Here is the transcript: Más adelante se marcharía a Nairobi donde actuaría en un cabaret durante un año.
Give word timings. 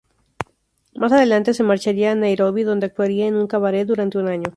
Más 0.95 1.11
adelante 1.11 1.53
se 1.53 1.61
marcharía 1.61 2.13
a 2.13 2.15
Nairobi 2.15 2.63
donde 2.63 2.87
actuaría 2.87 3.27
en 3.27 3.35
un 3.35 3.45
cabaret 3.45 3.85
durante 3.87 4.17
un 4.17 4.29
año. 4.29 4.43